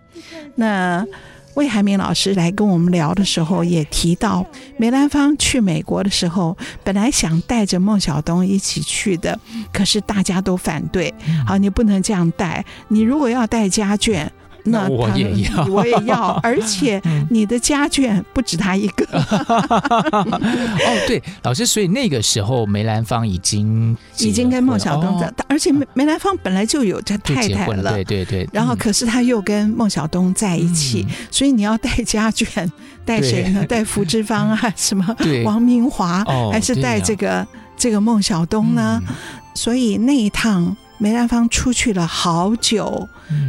[0.56, 1.06] 那
[1.54, 9.40] 魏海明老师来跟我们聊的时候，也提到梅兰芳去美国的时候，本来想带着孟小冬一起去的，
[9.72, 11.14] 可是大家都反对。
[11.48, 14.28] 好，你不能这样带，你如果要带家眷。
[14.66, 19.06] 那我也要，我也要， 而且你的家眷不止他一个。
[19.14, 28.50] 哦，对，老师，所以那个时候梅兰芳已经已经跟孟小冬在，哦、而且梅梅兰芳本来就有这太太了，对对对。
[28.52, 32.70] 然后，可是他又跟孟小冬在一起，嗯、所以你要带家眷，
[33.06, 33.64] 带谁呢？
[33.70, 37.48] 带福芝芳啊，什么王明华，哦、还是带这个、啊、
[37.78, 39.00] 这个孟小冬呢？
[39.08, 39.16] 嗯、
[39.54, 40.76] 所以那一趟。
[40.98, 43.08] 梅兰芳出去了好久，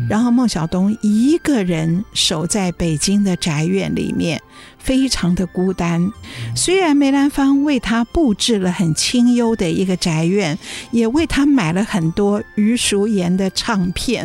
[0.09, 4.41] 然后孟小冬一个人守在北京的宅院里面。
[4.87, 6.13] 非常的孤单，
[6.55, 10.57] 虽然梅兰芳为他布置了很清幽的一个宅院，
[10.93, 14.25] 也为他买了很多余淑妍的唱片。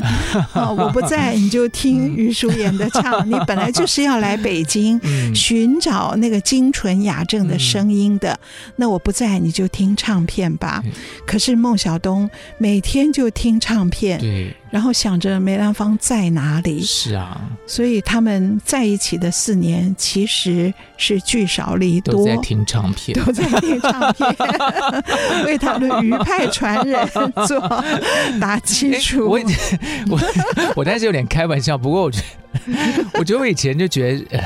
[0.54, 3.02] 啊， 我不在，你就听余淑妍的唱。
[3.28, 5.02] 你本来就是要来北京
[5.34, 8.40] 寻找那个精纯雅正的声音的，
[8.76, 10.84] 那我不在，你就听唱片吧。
[11.26, 14.20] 可是孟小冬每天就听唱片。
[14.72, 16.82] 然后想着梅兰芳在哪里。
[16.82, 24.36] 是啊，所以他们在一起的四年其实是聚少离多，都在听唱片，都在听唱片，
[25.46, 27.08] 为他的余派传人
[27.46, 27.60] 做
[28.40, 29.28] 打基础。
[29.30, 29.40] 我
[30.10, 30.20] 我
[30.78, 34.40] 我当时有点开玩笑，不过我觉得，我觉得我以前就觉得，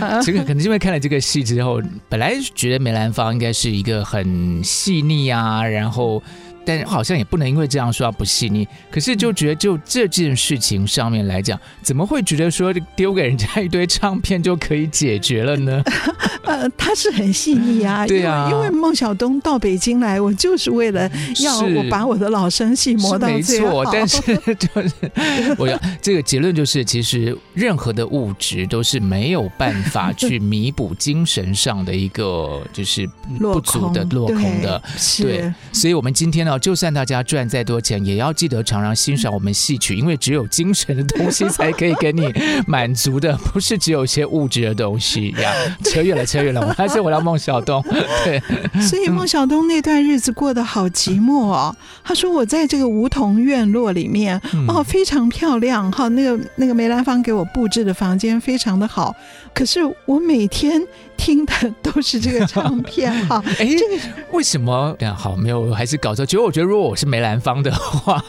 [0.00, 6.22] 呃，这个可能是因为看了这个戏之后，本来觉得梅兰芳应该是一个很细腻啊，然后。
[6.64, 15.82] 但好像也不能因为这样说他不细腻，可是就觉得就这件事情上面来讲，怎么会觉得说丢给人家一堆唱片就可以解决了呢？
[16.44, 21.10] 呃，他是很细腻啊， 对啊，因为孟小冬到北京来，我就是为了
[21.42, 23.66] 要我把我的老生戏磨到最好。
[23.66, 24.20] 没错，但是
[24.56, 33.08] 就是我要这个结论就是，其实任何的物质都是没有办法去弥补精神上的一个就是
[33.38, 34.82] 不足的落空的，
[35.18, 36.53] 对，所以我们今天呢。
[36.58, 42.32] 就算大家赚再多钱，也要记得常常欣赏我们戏曲，因为只有精神的东西才可以给你
[42.66, 45.52] 满足的，不是只有一些物质的东西呀。
[45.84, 47.82] 扯远了，扯远了，我还是回到孟小冬。
[48.24, 48.40] 对，
[48.80, 51.74] 所以孟小冬那段日子过得好寂寞哦。
[52.02, 59.14] 他说：“我在这个梧桐院落里面，哦，非常漂亮哈，那个那个梅兰芳给我布置的房间非常的好，
[59.54, 60.82] 可是我每天。”
[61.24, 63.96] 听的都是这个唱片哈， 哎，这个
[64.30, 64.94] 为什么？
[64.98, 66.26] 这样好，没有，还是搞错。
[66.26, 68.22] 其实我觉得，如果我是梅兰芳的话，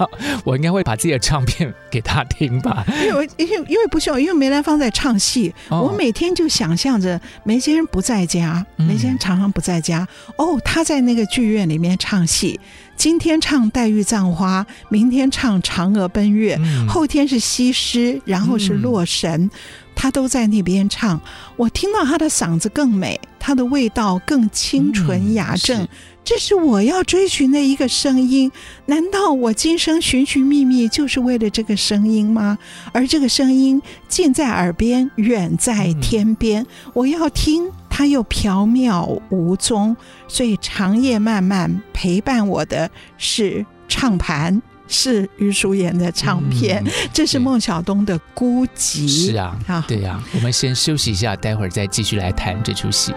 [0.46, 2.86] 我应该会把自己的唱片给他听吧。
[3.06, 10.08] 因为，因为，因为不需要，因为梅兰芳在唱戏，哦、我每天就想象着梅先生不在家，梅先生常常不在家。
[10.28, 12.58] 嗯、哦，他在那个剧院里面唱戏，
[12.96, 19.43] 今天唱《黛玉葬花》，明天唱《嫦娥奔月》，嗯、后天是西施，然后是洛神。
[19.43, 19.50] 嗯
[19.96, 21.20] 他都在那边唱，
[21.56, 25.88] 我听到他的嗓子更美，他的味道更清纯雅正，
[26.24, 28.52] 这是我要追寻的一个声音。
[28.86, 32.58] 难道我今生寻寻觅觅就是为了这个声音吗？
[32.91, 39.96] 而这个声音近在耳边，远在天边，嗯、我要听，它又飘渺无踪，
[40.28, 44.62] 所以长夜漫漫陪伴我的是唱盘。
[44.88, 49.07] 是于淑妍的唱片，嗯、这是孟小冬的孤寂。
[49.07, 53.13] 是啊，好对呀、啊，我们先休息一下，待会儿再继续来谈这出戏。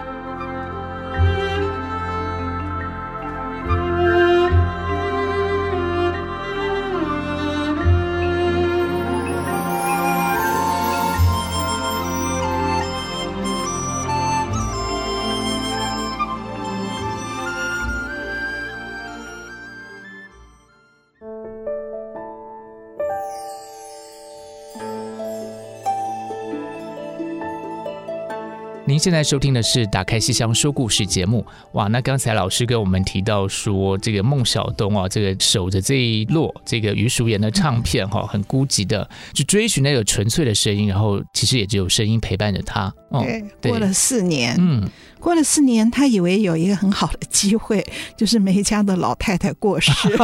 [28.99, 31.46] 您现在收听的是《打开西厢说故事》节目。
[31.74, 42.92] 哇，那刚才老师跟我们提到说，这个孟小冬啊，这个守着这一摞这个余淑妍的唱片哈，很孤寂的，去追寻那个纯粹的声音，然后其实也只有声音陪伴着他。
[43.11, 43.24] 哦，
[43.61, 44.90] 对，过了四年，嗯，
[45.20, 47.86] 过了四年，他以为有一个很好的机会，
[48.16, 49.92] 就是梅家的老太太过世，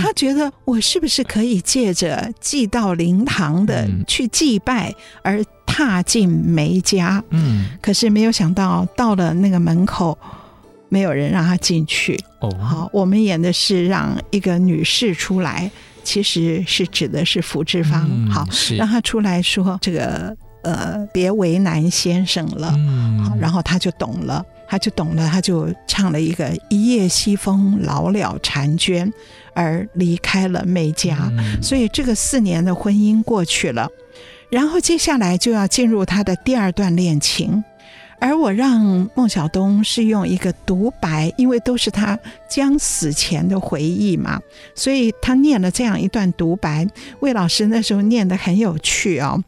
[0.00, 5.44] 他觉得我是不是可以借着祭到灵堂的去祭拜而。
[5.66, 10.16] 踏进梅家，嗯，可是没有想到到了那个门口，
[10.88, 12.18] 没有人让他进去。
[12.40, 15.70] 哦，好，我们演的是让一个女士出来，
[16.02, 18.08] 其实是指的是福志芳。
[18.10, 22.72] 嗯、好，是让她出来说这个呃，别为难先生了。
[22.76, 29.12] 嗯，好，然后他就懂了，他就懂了，他就唱了一个一夜西风老了婵娟，
[29.54, 31.18] 而离开了梅家。
[31.38, 33.88] 嗯、所以这个四年的婚姻过去了。
[34.54, 37.64] 然后接下来就要进入他的第二段恋情，
[38.20, 42.16] 而我让孟小冬是用一个独白，因为都是他
[42.48, 44.40] 将死前的回忆嘛，
[44.76, 46.86] 所以他念了这样一段独白。
[47.18, 49.42] 魏老师那时候念得很有趣哦。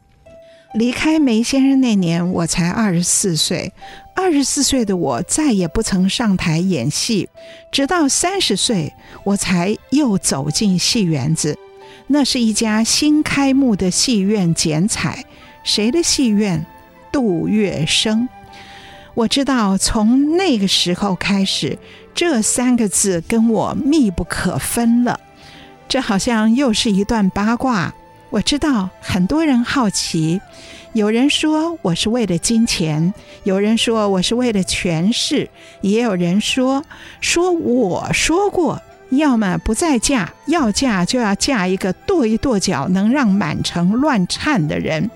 [0.75, 3.73] 离开梅先生那年，我才二十四岁，
[4.17, 7.29] 二十四岁的我再也不曾上台演戏，
[7.71, 8.93] 直到三十岁，
[9.23, 11.57] 我才又走进戏园子。
[12.09, 15.25] 那是一家新开幕的戏院剪彩，
[15.65, 16.65] 谁的戏院？
[17.11, 18.29] 杜月笙。
[19.15, 21.79] 我知道，从那个时候开始，
[22.15, 25.19] 这三个字跟我密不可分了。
[25.89, 27.95] 这好像又是一段八卦。
[28.31, 30.41] 我知道很多人好奇，
[30.93, 35.49] 有人说我是为了金钱，有人说我是为了权势，
[35.81, 36.85] 也有人说
[37.21, 38.83] 说我说过。
[39.11, 45.11] 要么不再嫁，要嫁就要嫁一个跺一跺脚能让满城乱颤的人。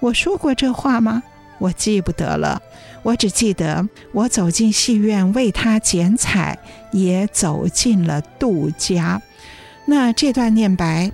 [0.00, 1.22] 我说过这话吗？
[1.58, 2.60] 我记不得了。
[3.02, 6.58] 我只记得我走进戏院为他剪彩，
[6.92, 9.22] 也走进了杜家。
[9.86, 11.10] 那这段念白。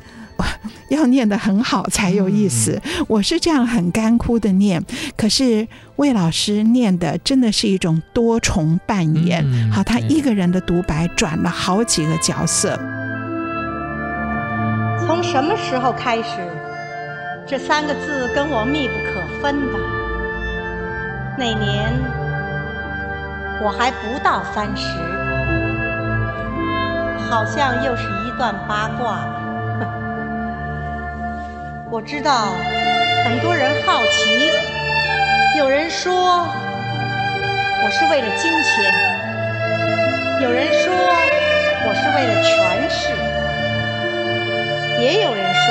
[0.90, 2.80] 要念得很好才有意思。
[3.08, 4.82] 我是这样很干枯的念，
[5.16, 5.66] 可是
[5.96, 9.44] 魏老师念的真的是一种多重扮演。
[9.70, 12.78] 好，他一个人的独白转了好几个角色。
[15.06, 16.38] 从什么时候开始，
[17.46, 19.78] 这三个字跟我密不可分的？
[21.36, 21.92] 那年
[23.62, 24.86] 我还不到三十，
[27.28, 29.26] 好像又是一段八卦。
[31.94, 32.56] 我知道
[33.24, 34.50] 很多人好奇，
[35.56, 36.12] 有人说
[37.84, 38.92] 我是为了金钱，
[40.42, 40.92] 有人说
[41.86, 43.14] 我是为了权势，
[45.00, 45.62] 也有人说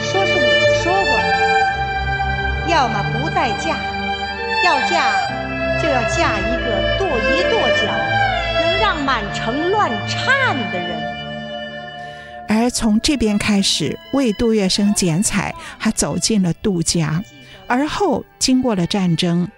[0.00, 0.48] 说是我
[0.82, 3.76] 说过的，要么不再嫁，
[4.64, 5.12] 要嫁
[5.82, 7.92] 就要嫁一个跺一跺脚
[8.58, 11.11] 能让满城乱颤的人。
[12.48, 17.22] 而从这边开始为杜月笙剪彩，他走进了杜家。
[17.66, 19.48] 而后经过了战争，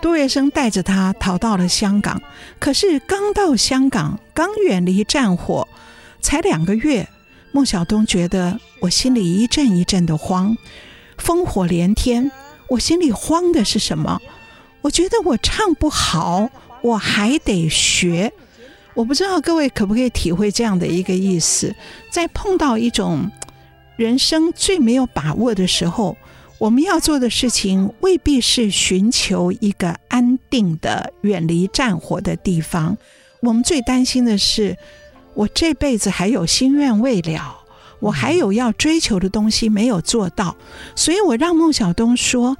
[0.00, 2.22] 杜月笙带着他逃到了香港。
[2.58, 5.66] 可是刚到香港，刚远离战火，
[6.20, 7.08] 才两个月，
[7.52, 10.56] 孟小冬觉得我心里一阵一阵的慌，
[11.18, 12.30] 烽火连天。
[12.68, 14.20] 我心里慌的是什么？
[14.82, 16.48] 我觉得我唱不好，
[16.82, 18.32] 我还得学。
[18.94, 21.74] 我不知道各位可不可以体会这样的一个意思，
[22.10, 23.30] 在碰到一种
[23.96, 26.16] 人生最没有把握的时候，
[26.58, 32.96] 我们要做的事情未必是寻求一个安定的、远离战火的地方。
[33.40, 34.76] 我们最担心的是，
[35.34, 37.58] 我这辈子还有心愿未了，
[38.00, 40.56] 我还有要追求的东西没有做到，
[40.94, 42.56] 所以我让孟小冬说。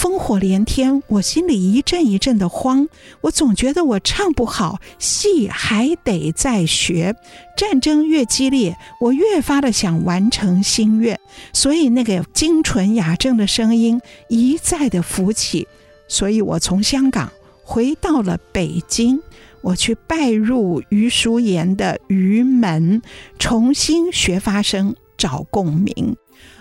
[0.00, 2.88] 烽火连天，我心里一阵一阵的慌。
[3.22, 7.16] 我总觉得我唱不好，戏还得再学。
[7.56, 11.18] 战争越激烈，我越发的想完成心愿，
[11.52, 15.66] 所以那个精纯雅正的声音一再的浮起。
[16.06, 17.32] 所以我从香港
[17.64, 19.20] 回到了北京，
[19.62, 23.02] 我去拜入余淑妍的余门，
[23.40, 26.16] 重新学发声，找共鸣。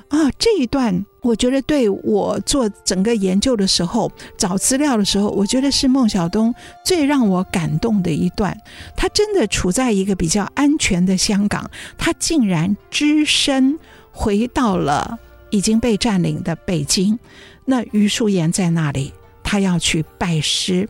[0.09, 6.53] 啊，这一段我觉得对我做整个研究的时候，找资料的时候，我觉得是孟小冬
[6.85, 8.57] 最让我感动的一段。
[8.95, 13.77] 他真的处在一个比较安全的香港，他竟然只身
[14.11, 17.19] 回到了已经被占领的北京。
[17.65, 19.11] 那余淑妍在那里，
[19.43, 20.87] 他要去拜师，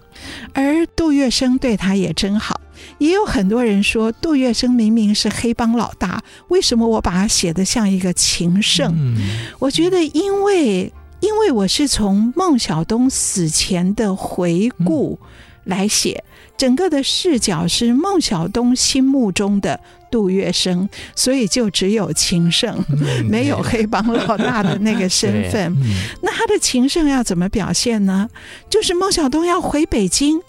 [0.53, 2.61] 而杜月笙对他也真好。
[2.97, 8.93] 也有很多人说，杜月笙明明是黑帮老大，为什么我把他写得像一个情圣？
[8.97, 9.17] 嗯、
[9.59, 15.19] 我觉得，因为因为我是从孟小冬死前的回顾
[15.65, 25.73] 来写，嗯、整个的视角是孟小冬心目中的杜月笙，所以就只有情圣，嗯、没有黑帮老大的那个身份。
[25.81, 28.29] 嗯、那他的情圣要怎么表现呢？
[28.69, 30.39] 就是孟小冬要回北京。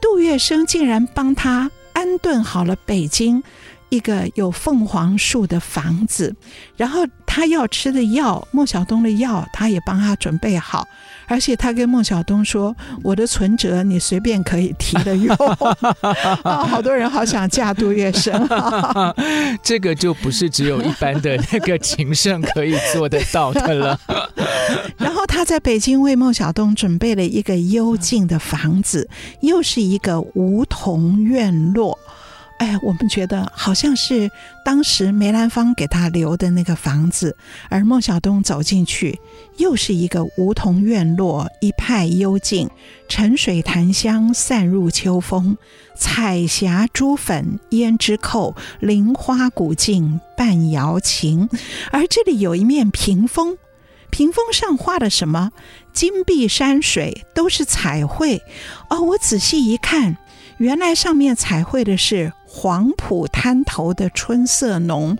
[0.00, 3.42] 杜月笙竟然帮他安顿好了北京
[3.88, 6.34] 一个有凤凰树的房子，
[6.76, 10.86] 然后他要吃的药，莫晓东的药，他也帮他准备好，
[11.30, 12.74] 而且他跟孟小冬说
[13.04, 15.32] ：“我的存折你随便可以提的用。
[16.42, 18.34] ”啊，好多人好想嫁杜月笙，
[19.62, 24.00] 这个就不是只有一般的那个情圣可以做得到的了。
[24.98, 29.08] 然后他在北京为孟小冬准备了一个幽静的房子，
[29.40, 31.96] 又是一个梧桐院落。
[32.58, 34.30] 哎，我们觉得好像是
[34.62, 37.34] 当时梅兰芳给他留的那个房子，
[37.70, 39.18] 而孟小冬走进去，
[39.60, 42.70] 又是一个梧桐院落，一派幽静，
[43.08, 45.58] 沉水檀香散入秋风，
[45.94, 51.46] 彩霞珠粉胭脂扣，菱花古镜半瑶琴。
[51.92, 53.58] 而这里有一面屏风。
[54.10, 55.52] 屏风上画的什么？
[55.92, 58.42] 金碧山水都是彩绘
[58.88, 59.02] 哦。
[59.02, 60.16] 我仔细一看，
[60.56, 65.16] 原来上面彩绘的是黄浦滩头的春色浓。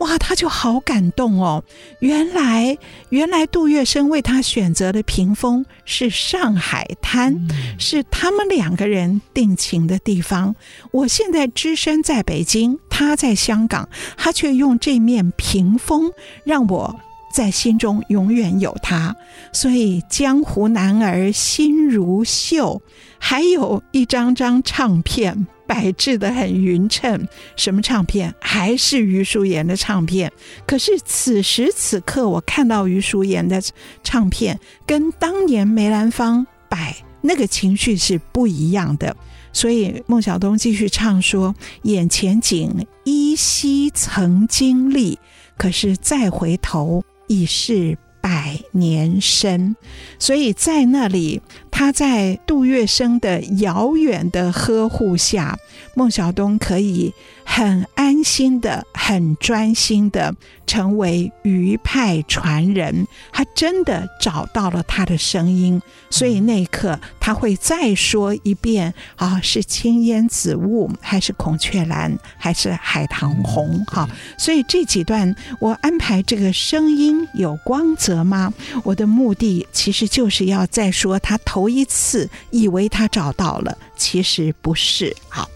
[0.00, 1.64] 哇，他就好感动哦。
[2.00, 2.76] 原来，
[3.08, 7.34] 原来杜月笙为他选择的屏风是上海滩，
[7.78, 10.54] 是他们两个人定情的地方。
[10.90, 16.12] 我现在只身在北京，他在香港，他却用这面屏风
[16.44, 16.94] 让我。
[17.32, 19.12] 在心中永远有他，
[19.52, 22.80] 所以江湖男儿心如绣，
[23.18, 27.26] 还有一张张唱片摆置得很匀称。
[27.56, 28.34] 什么唱片？
[28.40, 30.30] 还是余淑妍的唱片。
[30.66, 33.62] 可是此时此刻，我看到余淑妍的
[34.02, 39.16] 唱片，跟当年梅兰芳摆那个情绪是不一样的。
[39.52, 41.54] 所以孟小冬继续唱说
[41.84, 45.18] ：“眼前景依稀曾经历，
[45.56, 49.76] 可是再回头已是。”百年身，
[50.18, 51.42] 所以在那里，
[51.76, 55.58] 他在杜月笙的遥远的呵护下，
[55.94, 57.12] 孟小冬可以
[57.44, 60.32] 很安心的、很专心的
[60.68, 63.08] 成为余派传人。
[63.32, 73.84] 他真的找到了他的声音，所以那一刻他会再说一遍：啊，是青烟紫雾，还是孔雀蓝，还是海棠红？
[73.86, 74.08] 哈，
[74.38, 78.54] 所以这几段我安排这个声音有光泽吗？
[78.84, 85.16] 我的目的其实就是要再说，他头头一次以为他找到了，其实不是。
[85.30, 85.48] 好，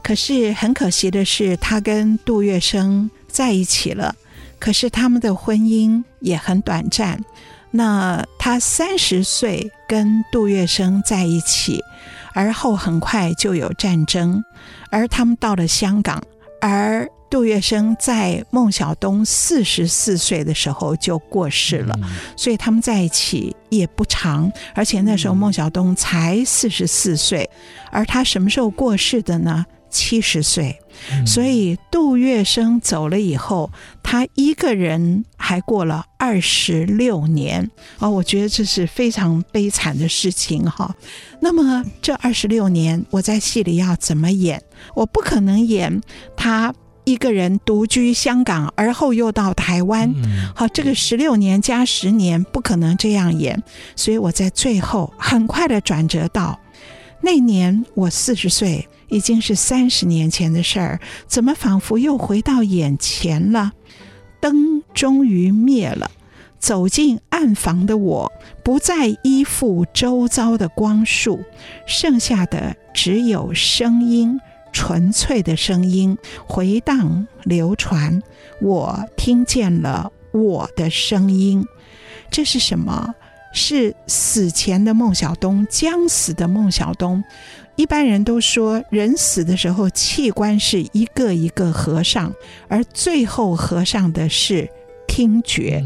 [0.00, 4.14] 可是很可惜的是，他跟杜月笙在一起了，
[4.60, 7.20] 可是他们的婚姻也很短暂。
[7.72, 11.82] 那他三十岁跟杜月笙在一起，
[12.34, 14.44] 而后很快就有战争，
[14.92, 16.22] 而他们到了香港，
[16.60, 17.08] 而。
[17.32, 27.48] 杜月笙在孟小冬四十四岁的时候就过世了，嗯，所以他们在一起也不长，而且那时候孟小冬才四十四岁，
[27.90, 29.64] 而他什么时候过世的呢？
[29.88, 30.78] 七十岁，
[31.26, 33.70] 所以杜月笙走了以后，
[34.02, 40.94] 他一个人还过了二十六年啊，我觉得这是非常悲惨的事情哈。
[41.40, 44.62] 那么这二十六年，我在戏里要怎么演？
[44.94, 46.02] 我不可能演
[46.36, 46.74] 他。
[47.04, 50.14] 一个人独居香港，而后又到台湾，
[50.54, 53.62] 好，这个十六年加十年不可能这样演，
[53.96, 56.60] 所以我在最后很快的转折到
[57.20, 63.72] 那年我四十岁，已经是三十年前的事儿，怎么仿佛又回到眼前了？
[64.40, 66.10] 灯终于灭了，
[66.58, 68.32] 走进暗房的我，
[68.64, 71.40] 不再依附周遭的光束，
[71.86, 74.40] 剩下的只有声音。
[74.72, 76.16] 纯粹的声音
[76.46, 78.22] 回荡流传，
[78.60, 81.64] 我听见了我的声音。
[82.30, 83.14] 这是什么？
[83.54, 87.22] 是死前的孟小冬，将死的孟小冬。
[87.76, 92.32] 一般人都说，人死的时候器官是一个一个合上，
[92.68, 94.68] 而最后合上的是。
[95.12, 95.84] 听觉，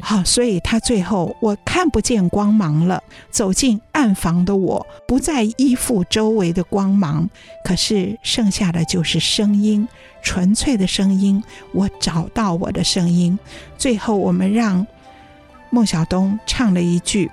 [0.00, 3.02] 好，所以他最后我看不见光芒了。
[3.28, 7.28] 走进暗房的我，不再依附周围的光芒，
[7.64, 9.88] 可是剩下的就是声音，
[10.22, 11.42] 纯粹的声音。
[11.74, 13.36] 我找到我的声音。
[13.76, 14.86] 最后，我们让
[15.70, 17.28] 孟小冬唱了一句，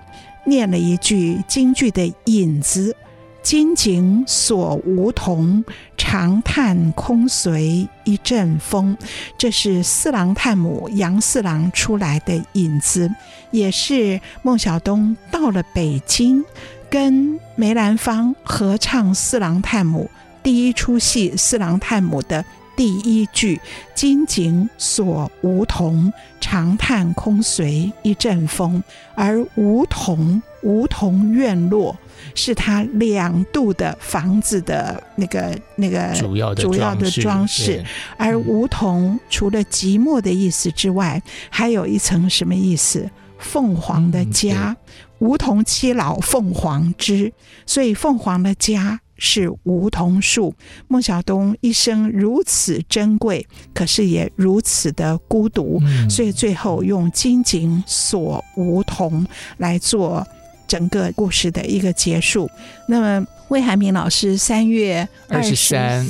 [0.47, 2.95] 念了一句京剧的引子。
[3.41, 5.63] 金井锁梧桐，
[5.97, 8.97] 长叹空随一阵风。
[9.37, 13.09] 这是四郎探母杨四郎出来的引子，
[13.51, 16.43] 也是孟小冬到了北京，
[16.89, 20.09] 跟梅兰芳合唱四郎探母
[20.43, 22.43] 第一出戏《四郎探母》的
[22.75, 23.59] 第一句
[23.95, 28.83] ：“金井锁梧桐，长叹空随一阵风。”
[29.15, 31.97] 而梧桐，梧桐院落。
[32.36, 37.84] 是他两度的房子的那个那个主要的主要的装饰，
[38.17, 43.09] 而梧桐除了寂寞的意思之外，还有一层什么意思？
[43.39, 44.75] 凤凰的家，
[45.19, 47.32] 梧桐七老凤凰枝，
[47.65, 50.53] 所以凤凰的家是梧桐树。
[50.89, 59.25] 孟小冬一生如此珍贵，可是也如此的孤独，所以最后用金井锁梧桐
[59.55, 60.27] 来做。
[60.70, 62.49] 整个故事的一个结束。
[62.86, 66.08] 那么，魏海敏老师三月二十三、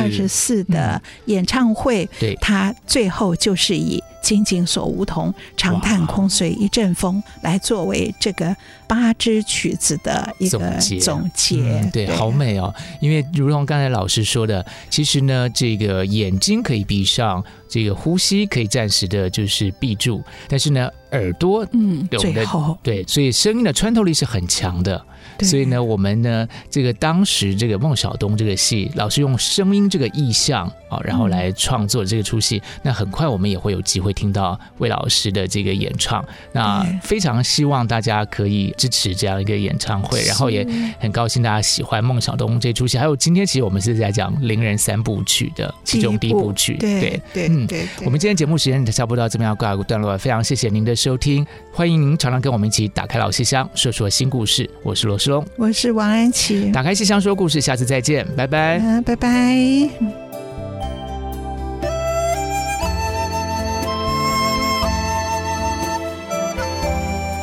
[0.00, 8.54] 二十四的演唱会，对，他最后就是以“金井锁梧桐，长叹空随一阵风”来作为这个
[8.86, 10.98] 八支曲子的一个总结。
[10.98, 12.72] 总结、嗯，对，好美哦！
[13.00, 25.04] 因为如同刚才老师说的，其实呢，这个眼睛可以闭上，这个呼吸可以暂时的就是闭住，但是呢，耳朵，嗯，最后，对，所以声音的穿透力是很强的。
[25.44, 32.60] 所以呢，我们呢，这个当时这个孟小冬这个戏，老师用声音这个意象啊，然后来创作这个出戏。
[32.82, 36.24] 那很快我们也会有机会听到魏老师的这个演唱。
[36.52, 40.66] 那非常希望大家可以支持这样一个演唱会，然后也
[40.98, 42.98] 很高兴大家喜欢孟小冬这出戏。
[42.98, 46.76] 还有今天其实我们是在讲伶人三部曲的其中第一部曲。
[46.78, 47.68] 对对对，嗯，
[48.04, 54.68] 我们今天节目时间差不多到这边要告一个段落，非常谢谢您的收听，欢迎您常常跟我们一起打开老戏箱，说说新故事。
[54.82, 59.28] 我是罗世龙，我是王安琪，打开戏箱说故事，下次再见，拜拜，啊、拜拜。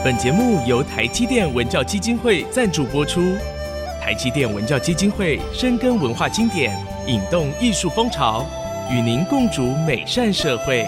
[0.03, 3.21] 本节目由台积电文教基金会赞助播出。
[4.01, 6.77] 台积电文教基金会深耕文化经典，
[7.07, 8.45] 引动艺术风潮，
[8.91, 10.85] 与您共筑美善社会。